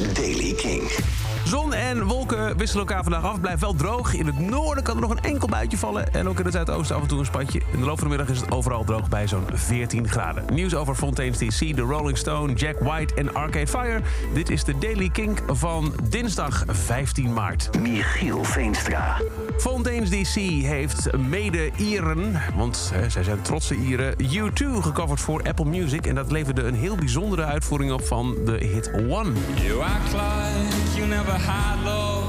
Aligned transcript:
is 0.00 0.14
Daily 0.14 0.52
King. 0.52 1.21
Zon 1.44 1.74
en 1.74 2.04
wolken 2.04 2.56
wisselen 2.56 2.86
elkaar 2.86 3.02
vandaag 3.02 3.24
af. 3.24 3.40
Blijft 3.40 3.60
wel 3.60 3.74
droog. 3.74 4.14
In 4.14 4.26
het 4.26 4.38
noorden 4.38 4.84
kan 4.84 4.94
er 4.94 5.00
nog 5.00 5.10
een 5.10 5.20
enkel 5.20 5.48
buitje 5.48 5.78
vallen. 5.78 6.14
En 6.14 6.28
ook 6.28 6.38
in 6.38 6.44
het 6.44 6.54
zuidoosten 6.54 6.96
af 6.96 7.02
en 7.02 7.08
toe 7.08 7.18
een 7.18 7.24
spatje. 7.24 7.60
In 7.72 7.78
de 7.80 7.86
loop 7.86 7.98
van 7.98 8.08
de 8.08 8.16
middag 8.16 8.34
is 8.34 8.40
het 8.40 8.52
overal 8.52 8.84
droog 8.84 9.08
bij 9.08 9.28
zo'n 9.28 9.46
14 9.52 10.08
graden. 10.08 10.44
Nieuws 10.52 10.74
over 10.74 10.94
Fontaine's 10.94 11.38
DC, 11.38 11.74
The 11.74 11.82
Rolling 11.82 12.18
Stone, 12.18 12.52
Jack 12.52 12.78
White 12.78 13.14
en 13.14 13.34
Arcade 13.34 13.66
Fire. 13.66 14.00
Dit 14.34 14.50
is 14.50 14.64
de 14.64 14.78
Daily 14.78 15.08
Kink 15.08 15.42
van 15.46 15.94
dinsdag 16.08 16.64
15 16.66 17.32
maart. 17.32 17.78
Michiel 17.80 18.44
Veenstra. 18.44 19.16
Fontaine's 19.58 20.10
DC 20.10 20.34
heeft 20.64 21.16
mede-Ieren, 21.16 22.40
want 22.56 22.90
hè, 22.94 23.10
zij 23.10 23.22
zijn 23.22 23.42
trotse 23.42 23.74
Ieren, 23.74 24.14
U2 24.22 24.66
gecoverd 24.80 25.20
voor 25.20 25.42
Apple 25.42 25.64
Music. 25.64 26.06
En 26.06 26.14
dat 26.14 26.30
leverde 26.30 26.62
een 26.62 26.74
heel 26.74 26.96
bijzondere 26.96 27.44
uitvoering 27.44 27.92
op 27.92 28.06
van 28.06 28.36
de 28.44 28.52
hit 28.52 28.90
One. 28.94 29.32
You 29.54 29.82
act 29.82 30.12
like 30.12 30.96
you 30.96 31.08
never 31.08 31.31
high, 31.38 31.82
low. 31.84 32.21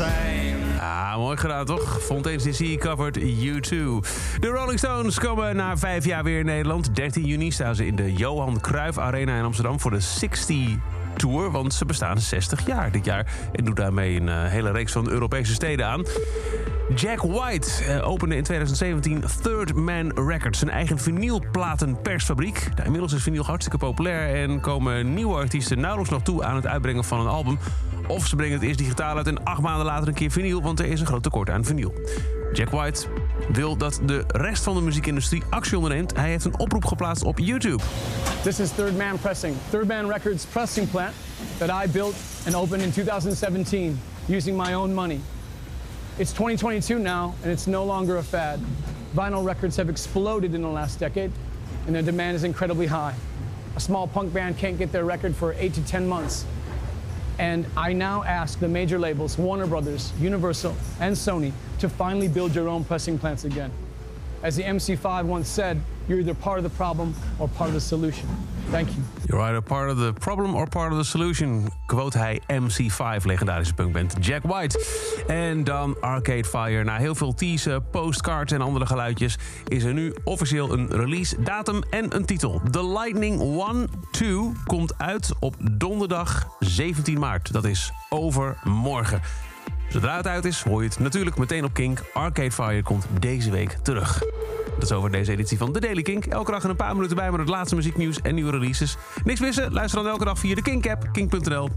Same. 0.00 0.78
Ah, 0.80 1.16
mooi 1.16 1.36
gedaan 1.36 1.64
toch? 1.64 2.02
Fontaine's 2.02 2.42
DC 2.42 2.78
covered 2.78 3.18
U2. 3.18 3.74
De 4.40 4.48
Rolling 4.48 4.78
Stones 4.78 5.18
komen 5.18 5.56
na 5.56 5.76
vijf 5.76 6.04
jaar 6.04 6.24
weer 6.24 6.38
in 6.38 6.44
Nederland. 6.46 6.94
13 6.94 7.24
juni 7.24 7.50
staan 7.50 7.74
ze 7.74 7.86
in 7.86 7.96
de 7.96 8.12
Johan 8.12 8.60
Cruijff 8.60 8.98
Arena 8.98 9.36
in 9.36 9.44
Amsterdam 9.44 9.80
voor 9.80 9.90
de 9.90 10.00
60 10.00 10.56
Tour. 11.16 11.50
Want 11.50 11.74
ze 11.74 11.84
bestaan 11.84 12.18
60 12.18 12.66
jaar 12.66 12.92
dit 12.92 13.04
jaar. 13.04 13.26
En 13.52 13.64
doen 13.64 13.74
daarmee 13.74 14.20
een 14.20 14.28
eh, 14.28 14.44
hele 14.44 14.70
reeks 14.70 14.92
van 14.92 15.08
Europese 15.08 15.52
steden 15.52 15.86
aan. 15.86 16.04
Jack 16.94 17.22
White 17.22 17.84
eh, 17.84 18.08
opende 18.08 18.36
in 18.36 18.42
2017 18.42 19.24
Third 19.42 19.74
Man 19.74 20.12
Records. 20.28 20.58
Zijn 20.58 20.70
eigen 20.70 20.98
vinylplatenpersfabriek. 20.98 22.68
Nou, 22.70 22.84
inmiddels 22.84 23.12
is 23.12 23.22
vinyl 23.22 23.44
hartstikke 23.44 23.78
populair. 23.78 24.42
En 24.42 24.60
komen 24.60 25.14
nieuwe 25.14 25.34
artiesten 25.34 25.80
nauwelijks 25.80 26.10
nog 26.12 26.22
toe 26.22 26.44
aan 26.44 26.56
het 26.56 26.66
uitbrengen 26.66 27.04
van 27.04 27.20
een 27.20 27.26
album. 27.26 27.58
Of 28.10 28.26
ze 28.26 28.36
brengen 28.36 28.54
het 28.54 28.62
eerst 28.62 28.78
digitaal 28.78 29.16
uit 29.16 29.26
en 29.26 29.44
acht 29.44 29.60
maanden 29.60 29.86
later 29.86 30.08
een 30.08 30.14
keer 30.14 30.30
vinyl, 30.30 30.62
want 30.62 30.78
er 30.80 30.86
is 30.86 31.00
een 31.00 31.06
groot 31.06 31.22
tekort 31.22 31.50
aan 31.50 31.64
vinyl. 31.64 31.94
Jack 32.52 32.70
White 32.70 33.06
wil 33.52 33.76
dat 33.76 34.00
de 34.04 34.24
rest 34.26 34.62
van 34.62 34.74
de 34.74 34.80
muziekindustrie 34.80 35.42
actie 35.50 35.76
onderneemt. 35.76 36.16
Hij 36.16 36.28
heeft 36.28 36.44
een 36.44 36.58
oproep 36.58 36.84
geplaatst 36.84 37.24
op 37.24 37.38
YouTube. 37.38 37.82
This 38.42 38.60
is 38.60 38.70
Third 38.70 38.96
Man 38.96 39.18
Pressing, 39.18 39.54
Third 39.70 39.86
Man 39.86 40.12
Records 40.12 40.44
pressing 40.44 40.90
plant 40.90 41.14
that 41.58 41.84
I 41.84 41.90
built 41.90 42.14
and 42.46 42.54
opened 42.54 42.82
in 42.82 42.92
2017 42.92 44.00
using 44.28 44.62
my 44.62 44.74
own 44.74 44.94
money. 44.94 45.20
It's 46.16 46.32
2022 46.32 46.98
now, 46.98 47.34
and 47.42 47.52
it's 47.52 47.66
no 47.66 47.84
longer 47.84 48.16
a 48.16 48.22
fad. 48.22 48.60
Vinyl 49.14 49.44
records 49.44 49.76
have 49.76 49.90
exploded 49.90 50.54
in 50.54 50.62
the 50.62 50.72
last 50.72 50.98
decade, 50.98 51.30
and 51.86 51.94
their 51.94 52.04
demand 52.04 52.36
is 52.36 52.42
incredibly 52.42 52.86
high. 52.86 53.14
A 53.76 53.80
small 53.80 54.06
punk 54.06 54.32
band 54.32 54.58
can't 54.58 54.78
get 54.78 54.90
their 54.90 55.04
record 55.04 55.34
for 55.34 55.54
eight 55.58 55.74
to 55.74 55.80
10 55.80 56.08
months. 56.08 56.44
And 57.40 57.64
I 57.74 57.94
now 57.94 58.22
ask 58.24 58.60
the 58.60 58.68
major 58.68 58.98
labels, 58.98 59.38
Warner 59.38 59.66
Brothers, 59.66 60.12
Universal, 60.20 60.76
and 61.00 61.16
Sony, 61.16 61.52
to 61.78 61.88
finally 61.88 62.28
build 62.28 62.54
your 62.54 62.68
own 62.68 62.84
pressing 62.84 63.18
plants 63.18 63.44
again. 63.44 63.72
As 64.42 64.56
the 64.56 64.62
MC5 64.62 65.24
once 65.24 65.48
said, 65.48 65.80
you're 66.10 66.18
either 66.18 66.34
part 66.34 66.58
of 66.58 66.64
the 66.64 66.76
problem 66.76 67.14
or 67.38 67.48
part 67.48 67.68
of 67.68 67.74
the 67.74 67.80
solution. 67.80 68.28
Thank 68.70 68.88
you. 68.88 69.02
You're 69.26 69.40
either 69.40 69.62
part 69.62 69.90
of 69.90 69.98
the 69.98 70.12
problem 70.12 70.54
or 70.54 70.66
part 70.66 70.92
of 70.92 70.98
the 70.98 71.04
solution. 71.04 71.68
Quote 71.86 72.18
hij 72.18 72.40
MC5, 72.46 73.24
legendarische 73.24 73.74
punkband 73.74 74.14
Jack 74.20 74.42
White. 74.42 74.84
En 75.26 75.64
dan 75.64 75.96
Arcade 76.00 76.44
Fire. 76.44 76.84
Na 76.84 76.96
heel 76.96 77.14
veel 77.14 77.34
teasen, 77.34 77.90
postcards 77.90 78.52
en 78.52 78.60
andere 78.60 78.86
geluidjes... 78.86 79.38
is 79.66 79.84
er 79.84 79.92
nu 79.92 80.14
officieel 80.24 80.72
een 80.72 80.88
release 80.90 81.42
datum 81.42 81.82
en 81.90 82.16
een 82.16 82.24
titel. 82.24 82.60
The 82.70 82.86
Lightning 82.86 83.40
One 83.40 83.88
2 84.10 84.52
komt 84.64 84.98
uit 84.98 85.32
op 85.40 85.54
donderdag 85.70 86.48
17 86.58 87.18
maart. 87.18 87.52
Dat 87.52 87.64
is 87.64 87.92
overmorgen. 88.08 89.20
Zodra 89.88 90.16
het 90.16 90.26
uit 90.26 90.44
is, 90.44 90.62
hoor 90.62 90.82
je 90.82 90.88
het 90.88 90.98
natuurlijk 90.98 91.38
meteen 91.38 91.64
op 91.64 91.74
Kink. 91.74 92.02
Arcade 92.12 92.52
Fire 92.52 92.82
komt 92.82 93.06
deze 93.20 93.50
week 93.50 93.70
terug. 93.82 94.22
Dat 94.80 94.90
is 94.90 94.96
over 94.96 95.10
deze 95.10 95.32
editie 95.32 95.58
van 95.58 95.72
The 95.72 95.80
Daily 95.80 96.02
Kink. 96.02 96.24
Elke 96.24 96.50
dag 96.50 96.64
een 96.64 96.76
paar 96.76 96.94
minuten 96.94 97.16
bij 97.16 97.30
met 97.30 97.40
het 97.40 97.48
laatste 97.48 97.74
muzieknieuws 97.74 98.20
en 98.20 98.34
nieuwe 98.34 98.50
releases. 98.50 98.96
Niks 99.24 99.40
missen? 99.40 99.72
Luister 99.72 100.02
dan 100.02 100.12
elke 100.12 100.24
dag 100.24 100.38
via 100.38 100.54
de 100.54 100.62
Kink-app, 100.62 101.08
kink.nl. 101.12 101.68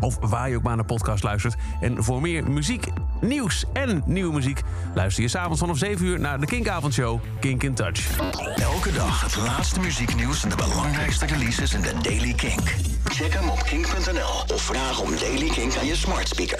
Of 0.00 0.18
waar 0.20 0.48
je 0.48 0.56
ook 0.56 0.62
maar 0.62 0.76
naar 0.76 0.84
podcast 0.84 1.22
luistert. 1.22 1.54
En 1.80 2.04
voor 2.04 2.20
meer 2.20 2.50
muziek, 2.50 2.86
nieuws 3.20 3.64
en 3.72 4.02
nieuwe 4.06 4.32
muziek... 4.32 4.62
luister 4.94 5.22
je 5.22 5.28
s'avonds 5.28 5.60
vanaf 5.60 5.78
7 5.78 6.06
uur 6.06 6.20
naar 6.20 6.40
de 6.40 6.46
Kinkavondshow 6.46 7.20
Kink 7.40 7.62
in 7.62 7.74
Touch. 7.74 8.18
Elke 8.56 8.92
dag 8.92 9.22
het 9.22 9.36
laatste 9.36 9.80
muzieknieuws 9.80 10.42
en 10.42 10.48
de 10.48 10.56
belangrijkste 10.56 11.26
releases 11.26 11.74
in 11.74 11.80
de 11.80 11.92
Daily 12.02 12.32
Kink. 12.34 12.74
Check 13.04 13.32
hem 13.32 13.48
op 13.48 13.62
kink.nl 13.62 14.54
of 14.54 14.62
vraag 14.62 15.00
om 15.00 15.10
Daily 15.16 15.48
Kink 15.48 15.76
aan 15.76 15.86
je 15.86 15.96
smart 15.96 16.28
speaker. 16.28 16.58